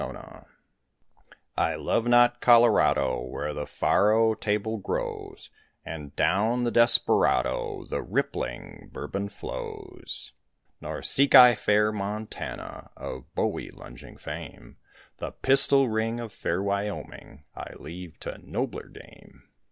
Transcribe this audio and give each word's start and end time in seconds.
WESTWARD 0.01 0.17
HO 0.25 0.47
I 1.57 1.75
love 1.75 2.07
not 2.07 2.41
Colorado 2.41 3.21
Where 3.23 3.53
the 3.53 3.67
faro 3.67 4.33
table 4.33 4.77
grows, 4.79 5.51
And 5.85 6.15
down 6.15 6.63
the 6.63 6.71
desperado 6.71 7.85
The 7.87 8.01
rippling 8.01 8.89
Bourbon 8.91 9.29
flows; 9.29 10.31
Nor 10.81 11.03
seek 11.03 11.35
I 11.35 11.53
fair 11.53 11.91
Montana 11.91 12.89
Of 12.97 13.31
bowie 13.35 13.69
lunging 13.69 14.17
fame; 14.17 14.77
The 15.17 15.33
pistol 15.33 15.87
ring 15.87 16.19
of 16.19 16.33
fair 16.33 16.63
Wyoming 16.63 17.43
I 17.55 17.73
leave 17.75 18.19
to 18.21 18.39
nobler 18.39 18.87
game. 18.89 19.49